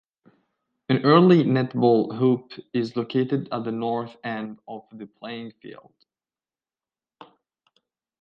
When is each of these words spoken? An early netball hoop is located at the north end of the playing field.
An 0.89 1.03
early 1.03 1.43
netball 1.43 2.17
hoop 2.17 2.53
is 2.73 2.95
located 2.95 3.49
at 3.51 3.63
the 3.65 3.71
north 3.71 4.15
end 4.23 4.57
of 4.67 4.87
the 4.91 5.05
playing 5.05 5.51
field. 5.61 5.93